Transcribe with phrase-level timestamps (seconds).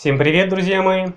[0.00, 1.08] Всем привет, друзья мои!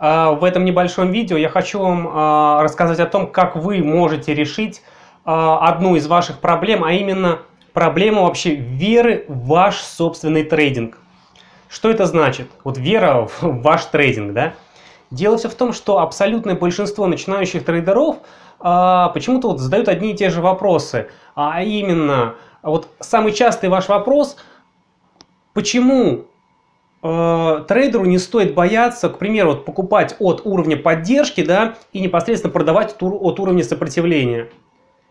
[0.00, 4.34] А, в этом небольшом видео я хочу вам а, рассказать о том, как вы можете
[4.34, 4.82] решить
[5.24, 7.38] а, одну из ваших проблем, а именно
[7.72, 10.98] проблему вообще веры в ваш собственный трейдинг.
[11.68, 12.48] Что это значит?
[12.64, 14.54] Вот вера в ваш трейдинг, да?
[15.12, 18.16] Дело все в том, что абсолютное большинство начинающих трейдеров
[18.58, 22.34] почему-то вот задают одни и те же вопросы, а именно,
[22.64, 24.36] вот самый частый ваш вопрос,
[25.52, 26.24] почему
[27.02, 32.92] трейдеру не стоит бояться, к примеру, вот покупать от уровня поддержки, да, и непосредственно продавать
[32.92, 34.48] от, от уровня сопротивления.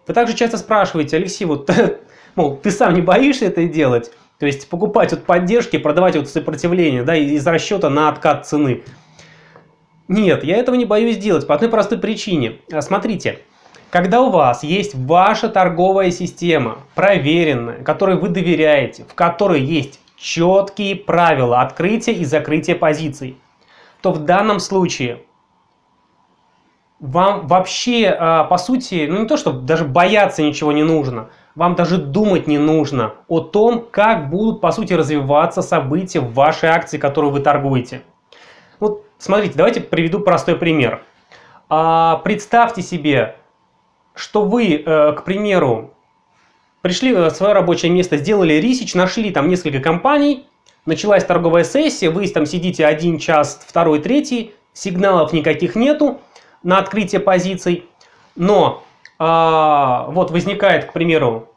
[0.07, 1.69] Вы также часто спрашиваете, Алексей, вот,
[2.35, 4.11] мол, ты сам не боишься это делать?
[4.39, 8.83] То есть покупать от поддержки, продавать от сопротивления, да, из расчета на откат цены.
[10.07, 12.57] Нет, я этого не боюсь делать по одной простой причине.
[12.71, 13.39] А, смотрите,
[13.91, 20.95] когда у вас есть ваша торговая система, проверенная, которой вы доверяете, в которой есть четкие
[20.95, 23.37] правила открытия и закрытия позиций,
[24.01, 25.23] то в данном случае
[26.99, 31.73] вам вообще, а, по сути, ну не то, что даже бояться ничего не нужно, вам
[31.75, 36.99] даже думать не нужно о том, как будут, по сути, развиваться события в вашей акции,
[36.99, 38.03] которую вы торгуете.
[38.79, 41.03] Вот смотрите, давайте приведу простой пример.
[41.67, 43.37] А, представьте себе,
[44.13, 45.93] что вы, э, к примеру,
[46.81, 50.47] Пришли в свое рабочее место, сделали ресич, нашли там несколько компаний,
[50.85, 56.21] началась торговая сессия, вы там сидите один час, второй, третий, сигналов никаких нету
[56.63, 57.85] на открытие позиций,
[58.35, 58.83] но
[59.19, 61.49] а, вот возникает, к примеру,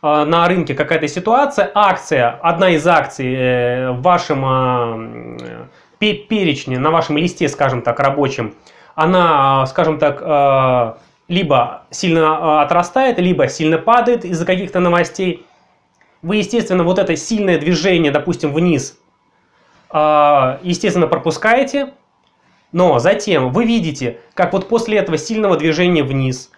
[0.00, 6.90] а, на рынке какая-то ситуация, акция, одна из акций э, в вашем а, перечне, на
[6.90, 8.54] вашем листе, скажем так, рабочем,
[8.94, 10.98] она, скажем так, а,
[11.28, 15.46] либо сильно а, отрастает, либо сильно падает из-за каких-то новостей.
[16.22, 18.98] Вы, естественно, вот это сильное движение, допустим, вниз,
[19.90, 21.94] а, естественно, пропускаете,
[22.72, 26.50] но затем вы видите, как вот после этого сильного движения вниз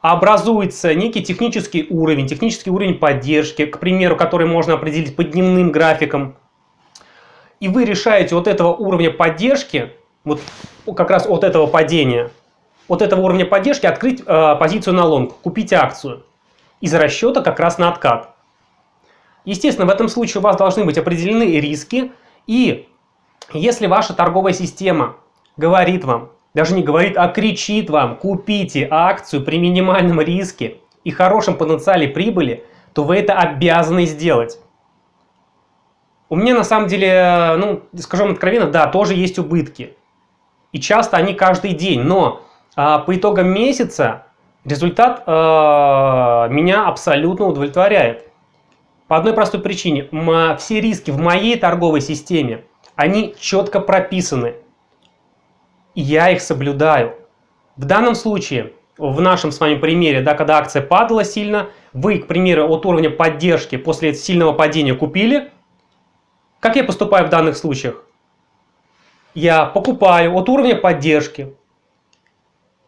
[0.00, 6.36] образуется некий технический уровень, технический уровень поддержки, к примеру, который можно определить по дневным графикам.
[7.60, 9.92] И вы решаете от этого уровня поддержки,
[10.22, 10.40] вот
[10.96, 12.30] как раз от этого падения–
[12.88, 16.24] от этого уровня поддержки открыть э, позицию на лонг, купить акцию
[16.80, 18.34] из расчета как раз на откат.
[19.44, 22.12] Естественно, в этом случае у вас должны быть определены риски.
[22.46, 22.88] И
[23.52, 25.16] если ваша торговая система
[25.56, 31.56] говорит вам, даже не говорит, а кричит вам, купите акцию при минимальном риске и хорошем
[31.56, 34.58] потенциале прибыли, то вы это обязаны сделать.
[36.30, 39.96] У меня на самом деле, ну, скажем откровенно, да, тоже есть убытки.
[40.72, 42.42] И часто они каждый день, но
[42.78, 44.26] по итогам месяца
[44.64, 48.30] результат э, меня абсолютно удовлетворяет.
[49.08, 50.08] По одной простой причине.
[50.58, 54.54] Все риски в моей торговой системе, они четко прописаны.
[55.96, 57.16] И я их соблюдаю.
[57.76, 62.28] В данном случае, в нашем с вами примере, да, когда акция падала сильно, вы, к
[62.28, 65.50] примеру, от уровня поддержки после сильного падения купили.
[66.60, 68.04] Как я поступаю в данных случаях?
[69.34, 71.56] Я покупаю от уровня поддержки,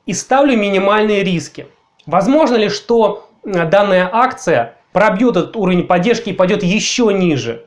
[0.07, 1.67] и ставлю минимальные риски.
[2.07, 7.67] Возможно ли, что э, данная акция пробьет этот уровень поддержки и пойдет еще ниже?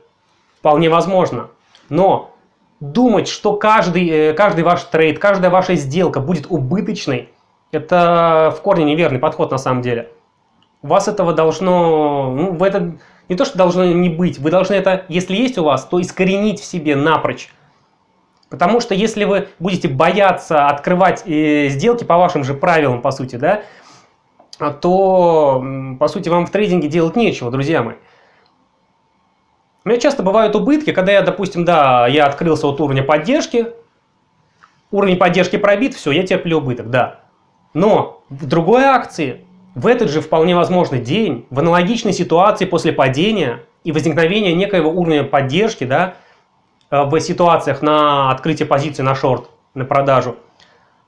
[0.58, 1.48] Вполне возможно.
[1.88, 2.34] Но
[2.80, 7.30] думать, что каждый, э, каждый ваш трейд, каждая ваша сделка будет убыточной,
[7.72, 10.10] это в корне неверный подход на самом деле.
[10.82, 12.96] У вас этого должно, ну, в это
[13.28, 16.60] не то, что должно не быть, вы должны это, если есть у вас, то искоренить
[16.60, 17.50] в себе напрочь.
[18.54, 23.34] Потому что если вы будете бояться открывать э, сделки по вашим же правилам, по сути,
[23.34, 23.62] да,
[24.80, 25.60] то,
[25.98, 27.96] по сути, вам в трейдинге делать нечего, друзья мои.
[29.84, 33.72] У меня часто бывают убытки, когда я, допустим, да, я открылся от уровня поддержки,
[34.92, 37.22] уровень поддержки пробит, все, я терплю убыток, да.
[37.72, 39.44] Но в другой акции,
[39.74, 45.24] в этот же вполне возможный день, в аналогичной ситуации после падения и возникновения некоего уровня
[45.24, 46.14] поддержки, да,
[47.02, 50.36] в ситуациях на открытие позиции на шорт, на продажу,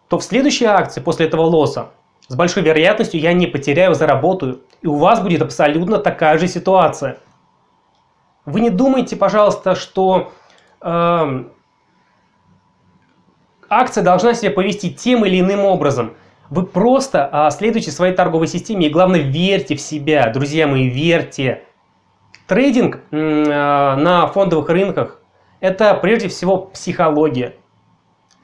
[0.09, 1.91] то в следующей акции после этого лосса
[2.29, 4.63] с большой вероятностью я не потеряю, заработаю.
[4.83, 7.19] И у вас будет абсолютно такая же ситуация.
[8.45, 10.33] Вы не думайте, пожалуйста, что
[10.81, 11.45] э,
[13.69, 16.15] акция должна себя повести тем или иным образом.
[16.51, 20.31] Вы просто э, следуйте своей торговой системе и, главное, верьте в себя.
[20.31, 21.65] Друзья мои, верьте.
[22.47, 25.16] Трейдинг э, на фондовых рынках
[25.61, 27.55] это прежде всего психология.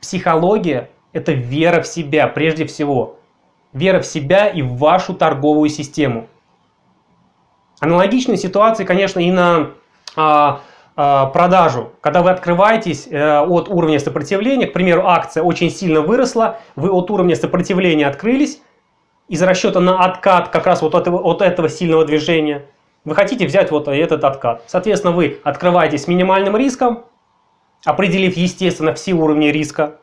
[0.01, 3.19] Психология– это вера в себя прежде всего.
[3.73, 6.29] Вера в себя и в вашу торговую систему.
[7.81, 9.71] Аналогичные ситуации, конечно, и на
[10.15, 10.61] а,
[10.97, 16.59] э, продажу, когда вы открываетесь э, от уровня сопротивления, к примеру, акция очень сильно выросла,
[16.77, 18.61] вы от уровня сопротивления открылись,
[19.29, 22.67] из расчета на откат как раз вот этого, от этого сильного движения,
[23.05, 24.63] вы хотите взять вот этот откат.
[24.67, 27.05] Соответственно, вы открываетесь с минимальным риском,
[27.85, 29.99] определив, естественно, все уровни риска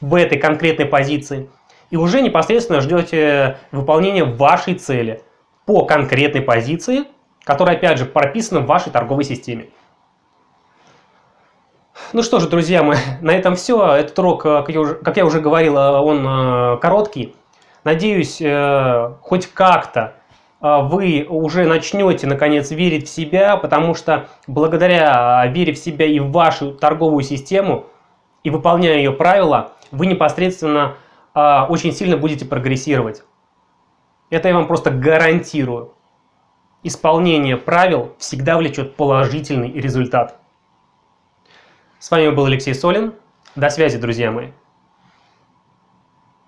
[0.00, 1.48] в этой конкретной позиции,
[1.90, 5.22] и уже непосредственно ждете выполнения вашей цели
[5.64, 7.04] по конкретной позиции,
[7.44, 9.68] которая, опять же, прописана в вашей торговой системе.
[12.12, 13.94] Ну что же, друзья мои, на этом все.
[13.94, 17.34] Этот урок, э, как я уже, как я уже говорил, э, он э, короткий.
[17.84, 18.42] Надеюсь,
[19.22, 20.14] хоть как-то
[20.60, 26.30] вы уже начнете наконец верить в себя, потому что благодаря вере в себя и в
[26.30, 27.86] вашу торговую систему
[28.42, 30.96] и выполняя ее правила, вы непосредственно
[31.34, 33.22] очень сильно будете прогрессировать.
[34.30, 35.92] Это я вам просто гарантирую.
[36.82, 40.38] Исполнение правил всегда влечет положительный результат.
[41.98, 43.14] С вами был Алексей Солин.
[43.56, 44.48] До связи, друзья мои.